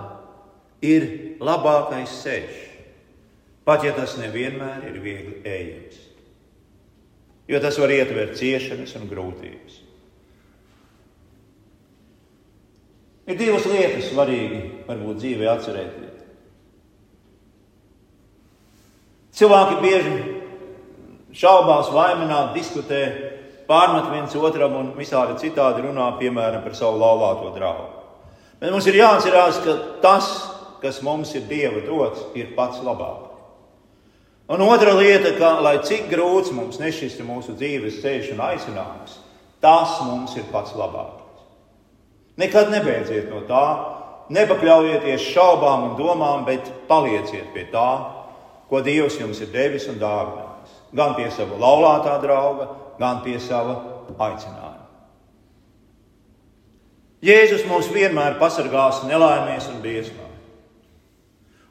ir 0.83 1.39
labākais 1.41 2.13
ceļš, 2.25 2.57
pat 3.65 3.87
ja 3.87 3.95
tas 3.97 4.17
nevienmēr 4.19 4.89
ir 4.91 4.99
viegli 5.01 5.37
ejams. 5.47 6.01
Jo 7.51 7.61
tas 7.63 7.79
var 7.81 7.95
ietvert 7.95 8.37
ciešanas 8.39 8.93
un 8.99 9.09
grūtības. 9.11 9.79
Ir 13.29 13.37
divas 13.39 13.67
lietas 13.69 14.09
svarīgi, 14.11 14.61
varbūt 14.89 15.21
dzīvē 15.21 15.51
atcerēties. 15.53 16.11
Cilvēki 19.41 19.77
bieži 19.85 20.15
šaubās, 21.37 21.93
vaiminā, 21.95 22.51
diskutē, 22.57 23.05
pārmet 23.71 24.11
viens 24.11 24.35
otram 24.37 24.75
un 24.81 24.93
visādi 24.99 25.39
citādi 25.45 25.85
runā, 25.85 26.09
piemēram, 26.19 26.65
par 26.65 26.75
savu 26.75 26.99
laulāto 27.01 27.53
draugu. 27.55 28.01
Bet 28.61 28.75
mums 28.75 28.89
ir 28.91 28.99
jāatcerās, 28.99 29.63
ka 29.65 29.77
tas, 30.03 30.29
kas 30.83 31.01
mums 31.07 31.33
ir 31.39 31.47
Dieva 31.49 31.81
dots, 31.87 32.27
ir 32.37 32.53
pats 32.57 32.83
labākais. 32.85 33.29
Un 34.51 34.65
otra 34.67 34.97
lieta, 34.99 35.31
ka, 35.39 35.55
lai 35.63 35.79
cik 35.87 36.11
grūts 36.11 36.51
mums 36.53 36.81
nešķistu 36.83 37.23
mūsu 37.23 37.55
dzīves 37.55 38.01
ceļš 38.03 38.33
un 38.35 38.43
aicinājums, 38.49 39.17
tas 39.63 40.01
mums 40.03 40.35
ir 40.37 40.49
pats 40.51 40.75
labākais. 40.75 41.20
Nekad 42.41 42.71
nebeidziet 42.73 43.29
no 43.29 43.43
tā, 43.49 43.65
nepakļaujieties 44.33 45.29
šaubām 45.35 45.91
un 45.91 45.97
domām, 45.99 46.47
bet 46.47 46.71
palieciet 46.89 47.51
pie 47.55 47.67
tā, 47.73 47.91
ko 48.71 48.81
Dievs 48.87 49.19
jums 49.21 49.43
ir 49.43 49.51
devis 49.53 49.89
un 49.91 49.99
dāvinājis. 50.01 50.77
Gan 50.97 51.17
pie 51.19 51.29
sava 51.35 51.59
laulātā 51.61 52.17
drauga, 52.23 52.71
gan 53.01 53.21
pie 53.25 53.37
sava 53.43 53.77
aicinājuma. 54.17 54.87
Jēzus 57.21 57.67
mūs 57.69 57.91
vienmēr 57.93 58.39
pasargās 58.41 59.03
nelaimēs 59.05 59.69
un 59.69 59.83
briesmās. 59.83 60.31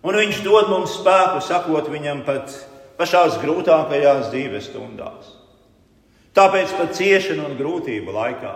Un 0.05 0.15
viņš 0.15 0.43
dod 0.45 0.69
mums 0.71 0.93
spēku 0.99 1.41
sakot 1.43 1.89
viņam 1.91 2.21
pat 2.27 2.53
pašās 2.99 3.39
grūtākajās 3.41 4.29
dzīves 4.29 4.69
stundās. 4.69 5.33
Tāpēc 6.37 6.75
pat 6.77 6.93
ciešanu 6.95 7.49
un 7.49 7.57
grūtību 7.59 8.13
laikā 8.15 8.53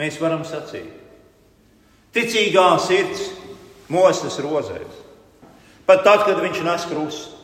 mēs 0.00 0.16
varam 0.22 0.46
sacīt: 0.48 1.07
Ticīgā 2.14 2.68
sirds 2.80 3.28
mostas 3.92 4.38
rozēs, 4.42 5.02
pat 5.88 6.04
tad, 6.06 6.24
kad 6.28 6.40
viņš 6.42 6.62
nes 6.64 6.86
krustu. 6.88 7.34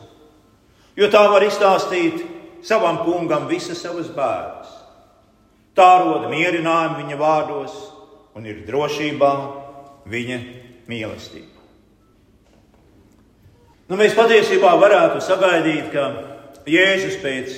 Jo 0.95 1.09
tā 1.11 1.25
var 1.27 1.43
izstāstīt 1.43 2.21
savam 2.65 3.03
kungam 3.05 3.49
visas 3.49 3.81
savas 3.83 4.07
bērnas. 4.15 4.71
Tā 5.75 5.89
roda 6.01 6.29
mierinājumu 6.31 7.01
viņa 7.01 7.17
vārdos 7.19 7.73
un 8.35 8.47
ir 8.47 8.63
drošībā 8.67 9.31
viņa 10.07 10.39
mīlestība. 10.87 11.51
Nu, 13.85 13.99
mēs 13.99 14.15
patiesībā 14.17 14.71
varētu 14.81 15.19
sagaidīt, 15.21 15.91
ka 15.93 16.05
Jēzus 16.65 17.19
pēc 17.21 17.57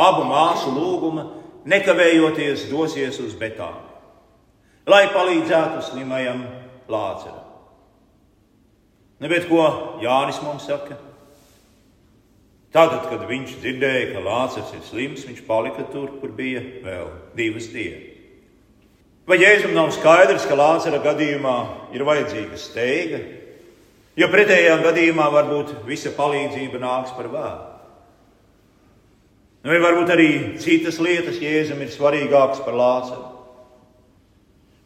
abu 0.00 0.24
māsu 0.26 0.72
lūguma 0.74 1.28
nekavējoties 1.68 2.66
dosies 2.72 3.20
uz 3.22 3.36
Betānu, 3.38 3.87
lai 4.88 5.04
palīdzētu 5.12 5.84
slimajam 5.90 6.46
Lāceram. 6.88 7.44
Nu, 9.18 9.28
bet 9.28 9.48
ko 9.50 9.64
Jānis 10.02 10.38
mums 10.44 10.68
saka? 10.68 10.96
Tātad, 12.68 13.08
kad 13.08 13.24
viņš 13.28 13.56
dzirdēja, 13.62 14.12
ka 14.12 14.22
Lācis 14.22 14.74
ir 14.76 14.84
slims, 14.84 15.24
viņš 15.26 15.40
palika 15.48 15.86
tur, 15.92 16.12
kur 16.20 16.32
bija 16.36 16.60
vēl 16.84 17.08
divas 17.36 17.70
dienas. 17.72 18.14
Vai 19.28 19.36
Jēzum 19.42 19.74
nav 19.76 19.90
skaidrs, 19.92 20.46
ka 20.48 20.56
Lācara 20.56 21.00
gadījumā 21.04 21.56
ir 21.92 22.04
vajadzīga 22.08 22.60
steiga, 22.60 23.18
jo 24.16 24.28
pretējā 24.32 24.78
gadījumā 24.84 25.26
varbūt 25.34 25.74
visa 25.88 26.14
palīdzība 26.16 26.80
nāks 26.80 27.12
par 27.16 27.28
vēlu? 27.32 27.66
Vai 29.68 29.80
varbūt 29.84 30.12
arī 30.14 30.30
citas 30.62 30.96
lietas 31.02 31.42
Jēzum 31.42 31.82
ir 31.84 31.92
svarīgākas 31.92 32.62
par 32.64 32.78
Lācaru? 32.78 33.27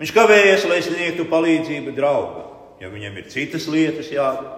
Viņš 0.02 0.10
kavējas, 0.16 0.64
lai 0.66 0.80
sniegtu 0.82 1.28
palīdzību 1.30 1.92
draugam, 1.94 2.48
jo 2.82 2.88
viņam 2.90 3.20
ir 3.20 3.26
citas 3.30 3.68
lietas 3.70 4.08
jādara. 4.10 4.56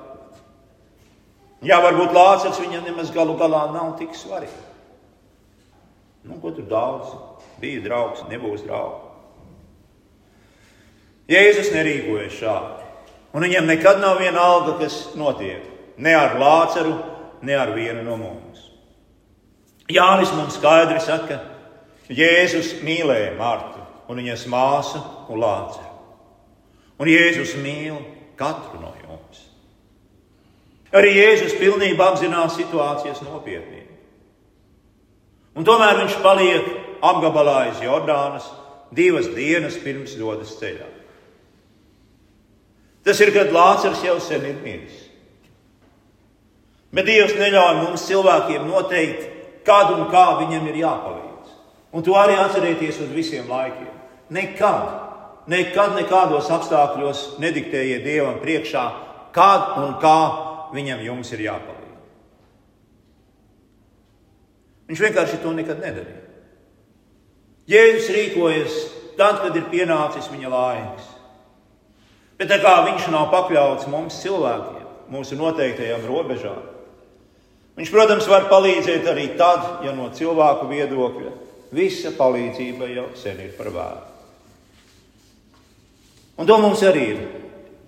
Jā, 1.64 1.76
varbūt 1.84 2.14
Lācis 2.16 2.60
viņam 2.62 2.86
nemaz 2.88 3.10
galu 3.12 3.34
galā 3.36 3.66
nav 3.74 3.90
tik 3.98 4.16
svarīgs. 4.16 4.62
Nu, 6.24 6.38
ko 6.40 6.54
tur 6.56 6.64
daudz? 6.64 7.12
Bija 7.60 7.82
draugs, 7.84 8.24
nebūs 8.30 8.64
draugs. 8.64 9.04
Jēzus 11.28 11.68
nerīkojas 11.76 12.40
šādi. 12.40 12.88
Un 13.36 13.44
viņam 13.44 13.68
nekad 13.68 14.00
nav 14.00 14.22
viena 14.24 14.40
alga, 14.40 14.78
kas 14.80 15.12
notiek. 15.12 15.60
Ne 16.00 16.16
ar 16.16 16.38
Lāceru, 16.40 16.96
ne 17.44 17.60
ar 17.60 17.76
vienu 17.76 18.00
no 18.08 18.16
mums. 18.16 18.64
Jānis 19.92 20.32
mums 20.32 20.56
skaidri 20.56 21.04
saka, 21.04 21.42
ka 22.08 22.16
Jēzus 22.16 22.78
mīlēja 22.80 23.36
Martu 23.36 23.73
un 24.08 24.20
viņas 24.20 24.46
māsu 24.52 25.00
un 25.32 25.40
Lāceru. 25.40 25.90
Un 27.00 27.11
Jēzus 27.11 27.56
mīl 27.62 27.96
katru 28.38 28.80
no 28.82 28.92
jums. 29.02 29.44
Arī 30.94 31.16
Jēzus 31.16 31.56
pilnībā 31.58 32.12
apzinās 32.12 32.54
situācijas 32.58 33.23
nopietnību. 33.26 33.90
Un 35.54 35.66
tomēr 35.66 35.99
viņš 36.02 36.18
paliek 36.23 36.68
apgabalā 37.04 37.56
aiz 37.68 37.82
Jordānas 37.82 38.46
divas 38.94 39.28
dienas 39.34 39.76
pirms 39.82 40.14
dodas 40.18 40.54
ceļā. 40.61 40.87
Tas 43.04 43.20
ir, 43.20 43.34
kad 43.34 43.52
Lācis 43.52 44.00
jau 44.06 44.16
sen 44.23 44.46
ir 44.49 44.61
miris. 44.64 45.02
Bet 46.94 47.08
Dievs 47.11 47.34
neļauj 47.37 47.80
mums 47.82 48.06
cilvēkiem 48.06 48.68
noteikt, 48.70 49.26
kad 49.66 49.90
un 49.92 50.06
kā 50.12 50.26
viņam 50.40 50.68
ir 50.70 50.80
jāpalīdz. 50.84 51.33
Un 51.94 52.02
to 52.02 52.16
arī 52.18 52.34
atcerieties 52.34 52.98
uz 53.04 53.12
visiem 53.14 53.46
laikiem. 53.46 53.92
Nekad, 54.34 55.46
nekad, 55.46 55.94
nekādos 55.94 56.50
apstākļos 56.50 57.36
nediktējiet 57.42 58.02
Dievam 58.02 58.40
priekšā, 58.42 58.84
kad 59.34 59.76
un 59.78 59.94
kā 60.02 60.18
viņam 60.74 61.04
jums 61.06 61.30
ir 61.36 61.44
jāpalīdz. 61.46 61.82
Viņš 64.90 65.04
vienkārši 65.06 65.40
to 65.40 65.54
nekad 65.54 65.78
nedarīja. 65.80 66.22
Jēzus 67.70 68.10
rīkojas 68.12 68.74
tad, 69.16 69.38
kad 69.40 69.54
ir 69.56 69.70
pienācis 69.70 70.26
viņa 70.32 70.50
laiks. 70.52 71.06
Bet 72.36 72.50
tā 72.50 72.58
kā 72.60 72.74
viņš 72.90 73.06
nav 73.14 73.30
pakļauts 73.32 73.86
mums 73.88 74.18
cilvēkiem, 74.20 74.82
mūsu 75.14 75.38
noteiktajām 75.38 76.02
robežām, 76.10 76.58
viņš, 77.78 77.94
protams, 77.94 78.26
var 78.28 78.48
palīdzēt 78.50 79.06
arī 79.08 79.30
tad, 79.38 79.86
ja 79.86 79.94
no 79.94 80.10
cilvēku 80.12 80.66
viedokļa 80.74 81.32
visa 81.74 82.12
palīdzība 82.16 82.88
jau 82.94 83.08
sen 83.18 83.40
ir 83.44 83.54
par 83.58 83.70
vēlu. 83.74 84.02
Un 86.38 86.48
to 86.50 86.58
mums 86.58 86.82
arī 86.82 87.04
ir 87.12 87.20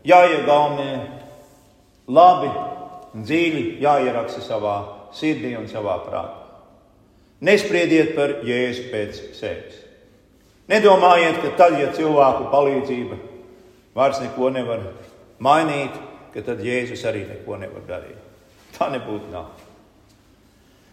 jāiegaumē 0.07 0.91
labi 2.07 2.51
un 3.17 3.25
dziļi 3.27 3.65
jāieraksta 3.83 4.45
savā 4.45 4.77
sirdī 5.17 5.57
un 5.59 5.67
savā 5.71 5.97
prātā. 6.05 6.45
Nespriediet 7.47 8.15
par 8.17 8.39
jēzu 8.47 8.87
pēc 8.93 9.19
sevis. 9.37 9.83
Nedomājiet, 10.71 11.43
ka 11.45 11.53
tad, 11.59 11.77
ja 11.79 11.93
cilvēku 11.95 12.49
palīdzība 12.51 13.19
vairs 13.95 14.19
neko 14.23 14.51
nevar 14.51 14.83
mainīt, 15.39 15.95
ka 16.35 16.43
tad 16.45 16.61
Jēzus 16.65 17.05
arī 17.09 17.23
neko 17.29 17.59
nevar 17.61 17.85
darīt. 17.89 18.19
Tā 18.77 18.91
nebūtu 18.93 19.31
nav. 19.33 19.66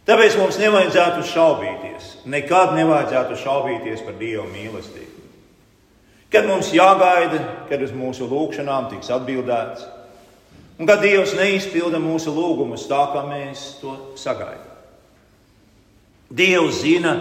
Tāpēc 0.03 0.36
mums 0.36 0.60
nevajadzētu 0.60 1.24
šaubīties. 1.31 2.10
Nekad 2.27 2.74
nevajadzētu 2.75 3.38
šaubīties 3.39 4.03
par 4.03 4.17
Dieva 4.19 4.43
mīlestību. 4.51 5.24
Kad 6.33 6.50
mums 6.50 6.74
jāgaida, 6.74 7.39
kad 7.69 7.83
uz 7.86 7.93
mūsu 7.95 8.27
lūgšanām 8.27 8.89
tiks 8.91 9.12
atbildēts, 9.13 9.86
un 10.81 10.89
kad 10.89 11.03
Dievs 11.05 11.36
neizpilda 11.38 12.01
mūsu 12.03 12.33
lūgumus 12.36 12.88
tā, 12.89 13.03
kā 13.13 13.24
mēs 13.29 13.77
to 13.79 13.95
sagaidām. 14.19 14.74
Dievs 16.33 16.81
zina, 16.81 17.13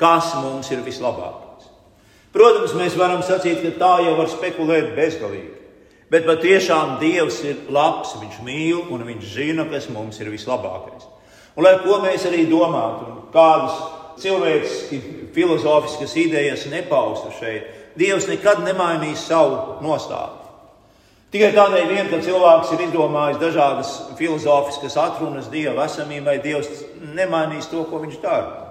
kas 0.00 0.34
mums 0.42 0.68
ir 0.74 0.82
vislabākais. 0.84 1.70
Protams, 2.34 2.74
mēs 2.76 2.98
varam 2.98 3.22
sacīt, 3.24 3.62
ka 3.62 3.76
tā 3.80 3.92
jau 4.04 4.16
var 4.18 4.28
spekulēt 4.28 4.92
bezgalīgi. 4.98 5.54
Bet 6.12 6.26
patiešām 6.26 6.98
Dievs 7.00 7.40
ir 7.46 7.64
labs, 7.72 8.12
Viņš 8.20 8.42
mīl 8.44 8.90
un 8.92 9.06
Viņš 9.06 9.30
zina, 9.38 9.64
kas 9.70 9.88
mums 9.88 10.20
ir 10.20 10.28
vislabākais. 10.34 11.06
Un 11.56 11.64
lai 11.64 11.78
ko 11.80 12.00
mēs 12.04 12.26
arī 12.28 12.44
domātu, 12.50 13.08
kādas 13.32 13.76
cilvēciski, 14.20 15.00
filozofiskas 15.36 16.16
idejas 16.20 16.66
nepaustu 16.72 17.32
šeit, 17.40 17.72
Dievs 17.96 18.26
nekad 18.28 18.60
nemainīs 18.60 19.22
savu 19.24 19.78
nostāju. 19.80 20.42
Tikai 21.32 21.48
tādēļ, 21.56 21.86
vien, 21.88 22.10
ka 22.10 22.20
cilvēks 22.20 22.74
ir 22.76 22.82
izdomājis 22.84 23.40
dažādas 23.40 23.94
filozofiskas 24.18 24.98
atrunas 25.00 25.48
Dieva 25.52 25.88
esamībai, 25.88 26.36
Dievs 26.44 26.68
nemainīs 27.16 27.70
to, 27.72 27.86
ko 27.88 28.02
viņš 28.04 28.20
dara. 28.20 28.62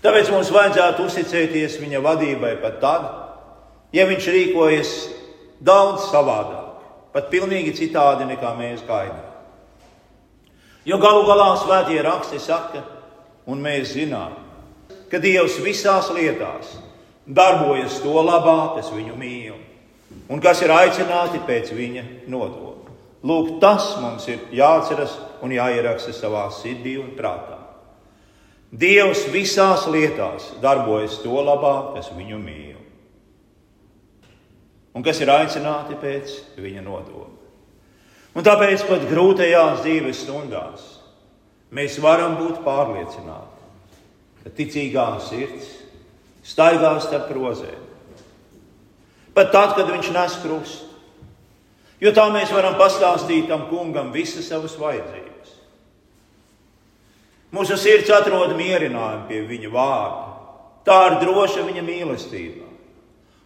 Tāpēc 0.00 0.32
mums 0.32 0.50
vajadzētu 0.54 1.04
uzticēties 1.04 1.78
viņa 1.82 2.00
vadībai 2.04 2.56
pat 2.62 2.80
tad, 2.82 3.06
ja 3.92 4.08
viņš 4.08 4.32
rīkojas 4.34 4.92
daudz 5.60 6.08
savādāk, 6.08 6.84
pat 7.12 7.28
pilnīgi 7.32 7.76
citādi 7.76 8.28
nekā 8.28 8.56
mēs 8.56 8.84
gaidām. 8.88 9.27
Jo 10.86 10.98
galu 11.02 11.24
galā 11.26 11.48
svētie 11.58 11.98
raksti 12.04 12.38
saka, 12.42 12.84
un 13.48 13.62
mēs 13.64 13.94
zinām, 13.96 14.36
ka 15.10 15.18
Dievs 15.22 15.58
visās 15.64 16.10
lietās 16.14 16.76
darbojas 17.26 17.98
to 18.04 18.14
labā, 18.22 18.76
kas 18.76 18.92
viņu 18.94 19.16
mīl 19.18 19.56
un 20.28 20.40
kas 20.40 20.62
ir 20.64 20.72
aicināti 20.72 21.40
pēc 21.44 21.72
viņa 21.76 22.04
nodoma. 22.32 22.92
Lūk, 23.24 23.56
tas 23.60 23.96
mums 24.00 24.28
ir 24.30 24.44
jāatceras 24.54 25.16
un 25.42 25.52
jāieraksta 25.52 26.14
savā 26.14 26.46
sirdī 26.54 26.96
un 27.00 27.10
prātā. 27.18 27.56
Dievs 28.68 29.24
visās 29.32 29.86
lietās 29.88 30.52
darbojas 30.62 31.18
to 31.22 31.40
labā, 31.40 31.94
kas 31.96 32.12
viņu 32.12 32.38
mīl, 32.42 32.76
un 34.94 35.04
kas 35.04 35.22
ir 35.24 35.32
aicināti 35.32 35.96
pēc 35.98 36.34
viņa 36.60 36.84
nodoma. 36.84 37.37
Un 38.38 38.46
tāpēc 38.46 38.84
pat 38.86 39.02
grūtajās 39.10 39.82
dzīves 39.82 40.22
stundās 40.22 40.86
mēs 41.74 41.98
varam 42.00 42.38
būt 42.38 42.62
pārliecināti, 42.62 43.66
ka 44.44 44.54
ticīgā 44.54 45.10
sirds 45.26 45.74
staigās 46.46 47.08
starp 47.08 47.34
rozēm 47.34 47.88
pat 49.38 49.52
tad, 49.54 49.74
kad 49.78 49.90
viņš 49.90 50.10
nes 50.14 50.36
krustu. 50.42 50.86
Jo 52.02 52.12
tā 52.14 52.28
mēs 52.34 52.50
varam 52.54 52.76
pastāstīt 52.78 53.48
tam 53.50 53.66
kungam 53.70 54.12
visas 54.14 54.46
savas 54.50 54.76
vajadzības. 54.78 55.54
Mūsu 57.54 57.78
sirds 57.80 58.10
atrod 58.14 58.54
mierinājumu 58.58 59.26
pie 59.30 59.42
viņa 59.46 59.70
vārda. 59.72 60.26
Tā 60.86 60.98
ir 61.08 61.18
droša 61.22 61.64
viņa 61.66 61.82
mīlestība. 61.86 62.66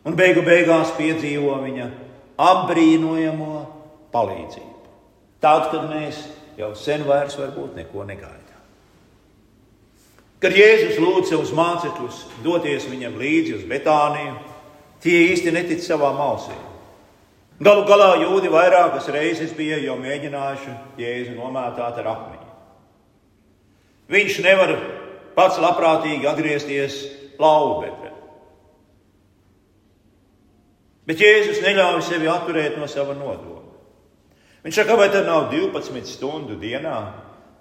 Un 0.05 0.19
beigu 0.19 0.43
beigās 0.45 0.93
piedzīvo 0.99 1.57
viņa 1.63 1.89
apbrīnojamo 2.43 3.55
palīdzību. 4.13 4.72
Tad, 5.43 5.69
kad 5.73 5.89
mēs 5.91 6.23
jau 6.59 6.71
sen 6.79 7.03
vairs 7.09 7.35
varbūt 7.39 7.75
neko 7.81 8.07
negaidām. 8.07 8.39
Kad 10.43 10.55
Jēzus 10.59 10.99
lūdza 11.03 11.35
savus 11.35 11.53
mācekļus 11.55 12.23
doties 12.43 12.87
viņam 12.91 13.19
līdzi 13.19 13.59
uz 13.59 13.67
Betāniju, 13.71 14.41
Tie 15.03 15.25
īsti 15.33 15.51
netic 15.51 15.83
savām 15.83 16.21
ausīm. 16.23 16.59
Galu 17.63 17.83
galā 17.87 18.15
jūdi 18.23 18.51
vairākas 18.51 19.09
reizes 19.15 19.55
bija 19.55 19.81
jau 19.83 19.97
mēģinājuši 19.99 20.75
jēzu 20.99 21.35
nomētāt 21.35 21.99
ar 22.03 22.11
akmeņu. 22.15 22.51
Viņš 24.13 24.39
nevar 24.47 24.73
pats 25.35 25.59
labprātīgi 25.63 26.29
atgriezties 26.31 27.01
laubekļā. 27.43 28.13
Bet 31.11 31.23
Jēzus 31.23 31.63
neļauj 31.65 32.03
sevi 32.07 32.31
atturēt 32.31 32.79
no 32.79 32.87
sava 32.91 33.17
nodoma. 33.19 33.72
Viņš 34.63 34.79
saka, 34.79 34.97
vai 34.99 35.09
tad 35.11 35.27
nav 35.27 35.49
12 35.51 36.07
stundu 36.07 36.59
dienā? 36.61 36.99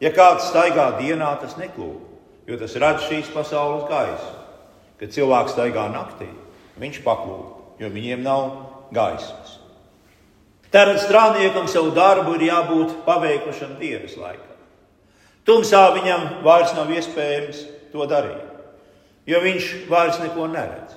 Ja 0.01 0.11
kāds 0.13 0.49
staigā 0.49 0.87
dienā, 0.99 1.31
tas 1.41 1.57
neklūp, 1.57 2.01
jo 2.49 2.57
tas 2.61 2.77
redz 2.81 3.07
šīs 3.09 3.31
pasaules 3.33 3.87
gaisu. 3.89 4.35
Kad 5.01 5.13
cilvēks 5.13 5.55
staigā 5.55 5.87
naktī, 5.93 6.29
viņš 6.81 7.01
paklūp, 7.05 7.81
jo 7.81 7.89
viņiem 7.89 8.21
nav 8.25 8.45
gaismas. 8.93 9.57
Tātad 10.71 11.01
strādniekam 11.03 11.67
savu 11.67 11.91
darbu 11.91 12.37
ir 12.37 12.47
jābūt 12.47 13.01
paveikušam 13.03 13.75
dienas 13.81 14.15
laikā. 14.15 14.51
Tumsā 15.43 15.81
viņam 15.97 16.27
vairs 16.45 16.71
nav 16.77 16.91
iespējams 16.93 17.65
to 17.91 18.05
darīt, 18.07 18.45
jo 19.27 19.41
viņš 19.43 19.69
vairs 19.89 20.21
neko 20.21 20.47
neredz. 20.53 20.95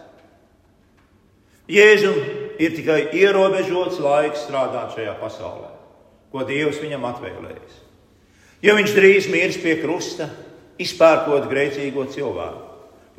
Jēzum 1.64 2.18
ir 2.60 2.74
tikai 2.76 3.00
ierobežots 3.16 3.98
laiks 4.04 4.44
strādāt 4.44 4.92
šajā 4.94 5.16
pasaulē, 5.18 5.70
ko 6.34 6.42
Dievs 6.42 6.80
viņam 6.82 7.04
atvēlējis. 7.12 7.74
Jo 8.66 8.74
viņš 8.74 8.94
drīz 8.96 9.26
mirs 9.30 9.58
pie 9.62 9.76
krusta, 9.78 10.26
izpērkot 10.82 11.46
grēcīgo 11.46 12.08
cilvēku, 12.10 12.64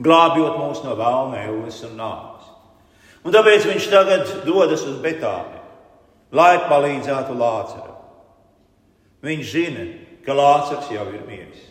glābjot 0.04 0.58
mūs 0.60 0.82
no 0.84 0.98
vēlna, 1.00 1.46
ēles 1.48 1.78
un 1.88 1.94
nāves. 1.96 2.50
Un 3.24 3.32
tāpēc 3.32 3.70
viņš 3.70 3.88
tagad 3.90 4.34
dodas 4.44 4.84
uz 4.84 4.98
Betāni, 5.00 5.62
lai 6.36 6.58
palīdzētu 6.68 7.38
Lāceram. 7.40 8.02
Viņš 9.24 9.54
zina, 9.54 9.86
ka 10.26 10.36
Lācars 10.36 10.92
jau 10.92 11.06
ir 11.14 11.24
miris. 11.30 11.62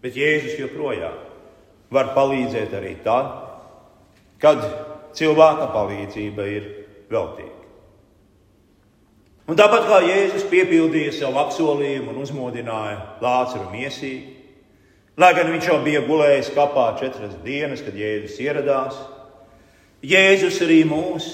Bet 0.00 0.16
Jēzus 0.16 0.56
joprojām 0.62 1.20
var 1.92 2.14
palīdzēt 2.16 2.72
arī 2.80 2.94
tad, 3.04 3.28
kad 4.40 4.64
cilvēka 5.16 5.68
palīdzība 5.76 6.48
ir 6.54 6.70
veltīga. 7.12 7.53
Un 9.44 9.58
tāpat 9.60 9.84
kā 9.84 9.98
Jēzus 10.06 10.46
piepildīja 10.48 11.12
savu 11.18 11.42
apsolījumu 11.42 12.14
un 12.14 12.22
uzmodināja 12.22 12.96
Lācaru 13.20 13.66
miesīgi, 13.74 14.38
lai 15.20 15.34
gan 15.36 15.50
viņš 15.52 15.68
jau 15.68 15.80
bija 15.84 16.00
gulējis 16.06 16.54
kapā 16.56 16.86
četras 17.00 17.34
dienas, 17.44 17.82
kad 17.84 17.96
Jēzus 17.98 18.38
ieradās, 18.40 18.96
Jēzus 20.04 20.62
arī 20.64 20.80
mūs 20.88 21.28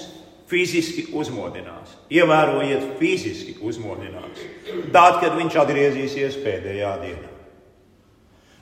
fiziski 0.50 1.08
uzmodinās. 1.14 1.94
Ievērojiet, 2.10 2.96
fiziski 2.98 3.56
uzmodinās. 3.66 4.42
Tad, 4.94 5.20
kad 5.22 5.36
viņš 5.38 5.58
atgriezīsies 5.62 6.38
pēdējā 6.42 6.94
dienā. 7.04 7.30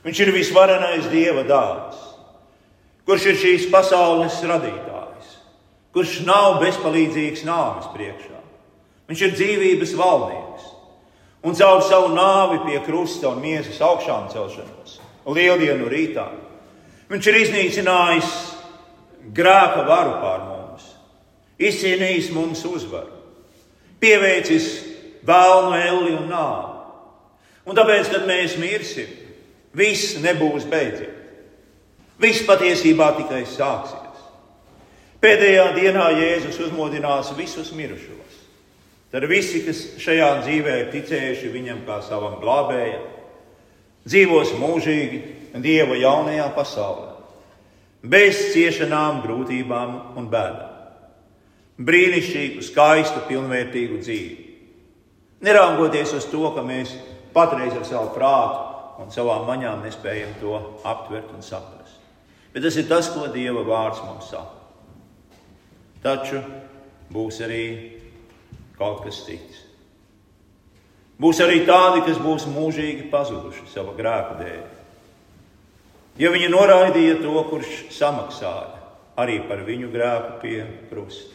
Viņš 0.04 0.20
ir 0.24 0.32
visvarenais 0.32 1.08
Dieva 1.12 1.42
dāvāts, 1.48 2.00
kurš 3.08 3.30
ir 3.32 3.40
šīs 3.40 3.68
pasaules 3.72 4.36
radītājs, 4.46 5.32
kurš 5.96 6.20
nav 6.28 6.60
bezpalīdzīgs 6.62 7.44
nāves 7.48 7.88
priekšā. 7.96 8.37
Viņš 9.08 9.24
ir 9.24 9.34
dzīvības 9.36 9.94
valdnieks. 9.96 10.66
Un 11.48 11.56
caur 11.56 11.80
savu 11.86 12.10
nāvi 12.12 12.58
pie 12.66 12.80
krusta 12.84 13.30
un 13.30 13.40
miesas 13.40 13.78
augšām 13.84 14.26
celšanos, 14.32 14.98
lieldienu 15.28 15.86
rītā, 15.88 16.26
viņš 17.08 17.28
ir 17.30 17.38
iznīcinājis 17.44 18.32
grēka 19.36 19.84
varu 19.86 20.16
pār 20.18 20.42
mums, 20.48 20.88
izcīnījis 21.62 22.32
mums 22.34 22.64
uzvaru, 22.66 23.14
pieveicis 24.02 24.66
vēlnu 25.28 25.78
elli 25.78 26.16
un 26.16 26.26
nāvi. 26.32 26.74
Un 27.68 27.76
tāpēc, 27.76 28.10
kad 28.10 28.26
mēs 28.26 28.56
mirsim, 28.58 29.08
viss 29.76 30.18
nebūs 30.24 30.66
beidzies. 30.68 31.14
Viss 32.18 32.42
patiesībā 32.48 33.12
tikai 33.14 33.44
sāksies. 33.46 34.22
Pēdējā 35.22 35.68
dienā 35.76 36.08
Jēzus 36.16 36.58
uzmodinās 36.66 37.30
visus 37.38 37.70
mirušos. 37.76 38.37
Tad 39.08 39.24
visi, 39.24 39.62
kas 39.64 39.80
šajā 40.02 40.28
dzīvē 40.44 40.74
ticējuši 40.92 41.52
viņam 41.52 41.84
kā 41.86 42.02
savam 42.04 42.36
glābējam, 42.42 43.06
dzīvos 44.08 44.54
mūžīgi 44.60 45.20
Dieva 45.58 45.96
jaunajā 45.96 46.44
pasaulē, 46.54 47.14
bez 48.04 48.50
ciešanām, 48.52 49.22
grūtībām 49.24 49.94
un 50.20 50.28
bēdām. 50.30 50.76
Brīnišķīgu, 51.88 52.62
skaistu, 52.66 53.22
pilnvērtīgu 53.30 53.98
dzīvi. 54.02 54.36
Neraugoties 55.46 56.12
uz 56.18 56.26
to, 56.28 56.44
ka 56.52 56.62
mēs 56.66 56.92
patreiz 57.32 57.72
ar 57.78 57.86
savu 57.88 58.12
prātu 58.14 59.02
un 59.02 59.12
savām 59.14 59.46
maņām 59.48 59.84
nespējam 59.86 60.36
to 60.42 60.56
aptvert 60.86 61.30
un 61.34 61.44
saprast. 61.46 61.96
Bet 62.52 62.64
tas 62.66 62.76
ir 62.76 62.88
tas, 62.90 63.08
ko 63.14 63.28
Dieva 63.32 63.62
vārds 63.64 64.02
mums 64.04 64.30
saka. 64.32 64.58
Taču 66.02 66.42
būs 67.14 67.40
arī 67.46 67.64
kaut 68.78 69.02
kas 69.04 69.22
cits. 69.26 69.64
Būs 71.18 71.40
arī 71.42 71.64
tādi, 71.66 72.04
kas 72.06 72.20
būs 72.22 72.46
mūžīgi 72.46 73.08
pazuduši 73.10 73.66
sava 73.72 73.94
grēka 73.98 74.38
dēļ. 74.38 74.66
Jo 76.18 76.30
viņi 76.34 76.50
noraidīja 76.50 77.18
to, 77.22 77.34
kurš 77.50 77.88
samaksāja 77.94 78.78
arī 79.18 79.40
par 79.48 79.64
viņu 79.66 79.90
grēku 79.90 80.38
pie 80.42 80.58
krusta. 80.90 81.34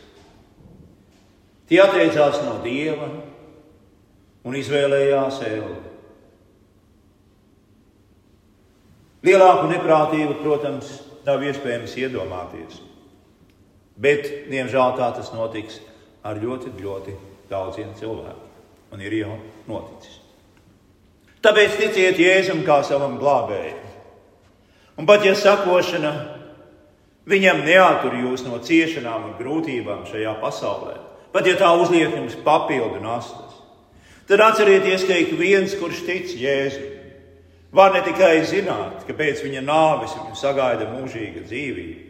Tie 1.67 1.79
atteicās 1.83 2.39
no 2.43 2.57
dieva 2.63 3.09
un 4.43 4.55
izvēlējās 4.59 5.41
eļļu. 5.47 5.75
Lielāku 9.23 9.69
neprātību, 9.71 10.39
protams, 10.43 10.97
nav 11.23 11.43
iespējams 11.47 11.95
iedomāties. 11.99 12.81
Bet, 13.95 14.27
diemžēl, 14.51 14.97
tā 14.99 15.13
tas 15.15 15.31
notiks 15.35 15.79
ar 16.27 16.39
ļoti, 16.43 16.73
ļoti 16.83 17.15
daudziem 17.53 17.93
cilvēkiem. 17.99 18.51
Un 18.93 19.01
ir 19.01 19.15
jau 19.21 19.37
noticis. 19.69 20.19
Tāpēc 21.43 21.73
ticiet 21.75 22.19
Jēzum 22.21 22.61
kā 22.63 22.77
savam 22.87 23.17
glābējam. 23.19 23.81
Un 24.95 25.07
pat 25.09 25.25
ja 25.25 25.33
sakošana 25.35 26.11
viņam 27.27 27.63
neatur 27.65 28.15
jūs 28.15 28.45
no 28.47 28.61
ciešanām 28.63 29.27
un 29.27 29.35
grūtībām 29.39 30.05
šajā 30.07 30.37
pasaulē, 30.39 30.95
pat 31.35 31.49
ja 31.49 31.57
tā 31.59 31.73
uzliek 31.81 32.13
jums 32.13 32.37
papildu 32.45 33.01
nastas, 33.03 33.59
tad 34.29 34.43
atcerieties, 34.45 35.03
ka 35.09 35.17
ik 35.19 35.33
viens, 35.39 35.75
kurš 35.75 36.05
tic 36.07 36.31
Jēzum, 36.39 36.89
var 37.73 37.91
ne 37.95 38.03
tikai 38.05 38.37
zināt, 38.47 39.03
ka 39.07 39.17
pēc 39.17 39.43
viņa 39.43 39.65
nāves 39.65 40.15
viņu 40.15 40.37
sagaida 40.37 40.87
mūžīga 40.93 41.43
dzīvība, 41.43 42.03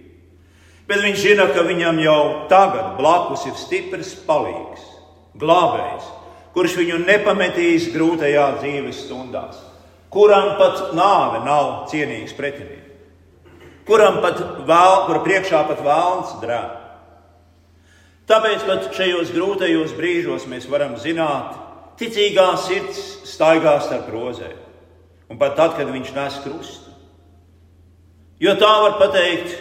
bet 0.92 1.06
viņš 1.08 1.22
zina, 1.24 1.48
ka 1.56 1.64
viņam 1.66 2.04
jau 2.04 2.24
tagad 2.52 2.98
blakus 3.00 3.48
ir 3.50 3.58
stiprs 3.58 4.14
palīgs 4.28 4.93
glābējs, 5.40 6.10
kurš 6.54 6.78
viņu 6.80 7.00
nepametīs 7.08 7.90
grūtajā 7.94 8.46
dzīves 8.62 9.04
stundās, 9.08 9.58
kuram 10.14 10.54
pat 10.60 10.94
nāve 10.98 11.42
nav 11.48 11.88
cienīgs 11.92 12.36
pretinieks, 12.38 12.80
kuram 13.88 14.22
pat 14.24 14.40
vēl, 14.68 14.96
kura 15.08 15.24
priekšā 15.26 15.66
pat 15.70 15.84
vēlns 15.86 16.38
drēb. 16.44 16.80
Tāpēc 18.30 18.64
pat 18.64 18.88
šajos 18.96 19.34
grūtajos 19.36 19.98
brīžos 19.98 20.46
mēs 20.48 20.70
varam 20.72 20.96
zināt, 21.02 21.58
ticīgā 22.00 22.54
sirds 22.64 23.02
staigā 23.28 23.76
starp 23.84 24.08
rozēm, 24.14 24.56
un 25.28 25.42
pat 25.42 25.58
tad, 25.60 25.76
kad 25.76 25.92
viņš 25.92 26.14
nes 26.16 26.40
krustu. 26.46 26.94
Jo 28.44 28.56
tā 28.60 28.72
var 28.86 28.98
pateikt 29.02 29.58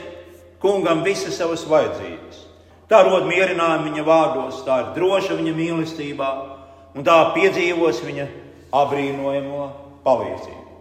kungam 0.63 1.03
visas 1.07 1.37
savas 1.39 1.65
vajadzības. 1.69 2.42
Tā 2.93 2.99
rod 3.07 3.25
mierinājumu 3.25 3.89
viņa 3.89 4.03
vārdos, 4.05 4.59
tā 4.67 4.75
ir 4.83 4.89
droša 4.99 5.39
viņa 5.39 5.53
mīlestībā, 5.57 6.27
un 6.93 7.05
tā 7.07 7.15
piedzīvos 7.33 8.03
viņa 8.05 8.27
apbrīnojamo 8.69 9.69
palīdzību. 10.05 10.75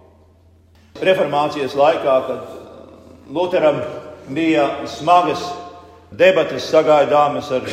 Reformācijas 1.07 1.75
laikā, 1.79 2.15
kad 2.27 3.29
Lutheram 3.31 3.79
bija 4.27 4.65
smagas 4.91 5.45
debatas 6.11 6.67
sagaidāmas 6.67 7.47
ar 7.55 7.71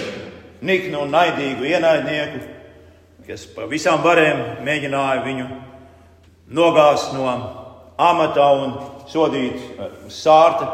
niknu 0.63 1.03
un 1.03 1.11
naidīgu 1.17 1.67
ienaidnieku, 1.73 2.45
kas 3.27 3.43
pa 3.57 3.67
visām 3.67 4.07
varēm 4.07 4.63
mēģināja 4.63 5.27
viņu 5.27 5.49
nogāzt 6.55 7.11
no 7.19 7.27
amata 7.99 8.47
un 8.55 8.79
sodīt 9.11 9.67
sārta. 10.15 10.71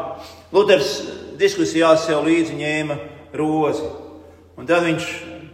Luters 0.53 0.99
diskusijās 1.41 2.05
sev 2.05 2.21
līdzi 2.29 2.61
ņēma 2.61 3.01
rozi. 3.39 3.87
Un 4.55 4.67
tad 4.69 4.85
viņš 4.87 5.09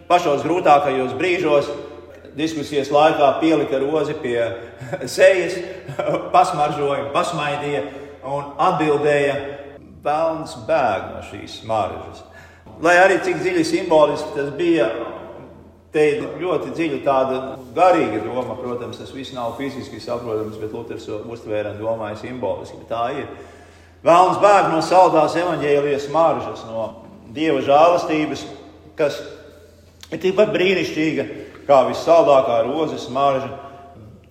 pašos 0.09 0.43
grūtākajos 0.45 1.15
brīžos, 1.17 1.71
diskusijas 2.37 2.91
laikā, 2.93 3.33
pielika 3.41 3.79
rozi 3.81 4.15
pie 4.21 4.37
sejas, 5.15 5.57
pasmaržoja, 6.35 7.09
pasmaidīja 7.15 7.87
un 8.27 8.53
atbildēja, 8.69 9.39
Vēlns 10.01 10.55
bēg 10.65 11.11
no 11.11 11.19
šīs 11.27 11.59
smaržas. 11.61 12.23
Lai 12.81 12.95
arī 12.97 13.19
cik 13.21 13.37
dziļi 13.37 13.65
simboliski 13.69 14.31
tas 14.33 14.47
bija, 14.57 14.87
te 15.93 16.05
ir 16.15 16.23
ļoti 16.41 16.71
dziļa 16.73 16.97
tāda 17.05 17.41
garīga 17.75 18.23
doma. 18.23 18.55
Protams, 18.57 18.97
tas 18.97 19.11
viss 19.13 19.35
nav 19.35 19.53
fiziski 19.59 20.01
saprotams, 20.01 20.57
bet 20.57 20.73
Luters 20.73 21.05
to 21.05 21.19
uztvēra 21.29 21.75
un 21.75 21.83
domāja 21.83 22.17
simboliski. 22.23 22.81
Tā 22.89 23.03
ir. 23.19 23.29
Vēlns 24.01 24.41
bēg 24.41 24.71
no 24.71 24.81
saldās 24.81 25.37
evaņģēlijas 25.37 26.07
smaržas, 26.09 26.65
no 26.65 26.87
dieva 27.35 27.61
žēlastības, 27.65 28.45
kas 28.99 29.19
ir 30.11 30.21
tikpat 30.21 30.51
brīnišķīga 30.53 31.27
kā 31.67 31.81
vissaldākā 31.89 32.61
rozes 32.67 33.07
marža, 33.13 33.51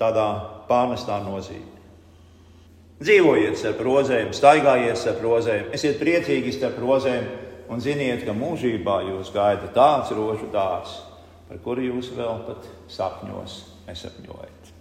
tādā 0.00 0.28
pārnestā 0.68 1.20
nozīmē. 1.24 1.78
Dzīvojiet 3.00 3.56
starp 3.56 3.80
rozēm, 3.86 4.34
staigājiet 4.36 5.00
starp 5.00 5.22
rozēm, 5.24 5.70
esiet 5.76 5.96
priecīgi 6.02 6.52
starp 6.52 6.76
rozēm 6.82 7.30
un 7.72 7.80
ziniet, 7.80 8.26
ka 8.26 8.36
mūžībā 8.36 9.00
jūs 9.08 9.32
gaida 9.32 9.72
tāds 9.72 10.12
rožu 10.16 10.50
dārsts, 10.52 11.00
par 11.48 11.64
kuru 11.64 11.88
jūs 11.88 12.12
vēl 12.18 12.44
pat 12.50 12.68
sapņos 12.92 13.60
nesapņojat. 13.88 14.74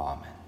Āmen! 0.00 0.39